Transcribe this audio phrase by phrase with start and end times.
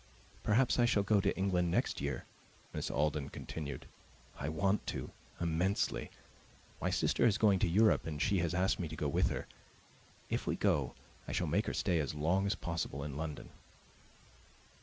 [0.41, 2.25] "Perhaps I shall go to England next year,"
[2.73, 3.85] Miss Alden continued;
[4.35, 6.09] "I want to, immensely.
[6.81, 9.45] My sister is going to Europe, and she has asked me to go with her.
[10.27, 10.95] If we go,
[11.27, 13.49] I shall make her stay as long as possible in London."